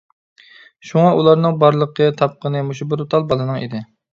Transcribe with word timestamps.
شۇڭا 0.91 1.11
ئۇلارنىڭ 1.17 1.59
بارلىقى، 1.65 2.09
تاپقىنى 2.23 2.65
مۇشۇ 2.71 2.91
بىر 2.95 3.07
تال 3.13 3.31
بالىنىڭ 3.35 3.63
ئىدى. 3.63 3.85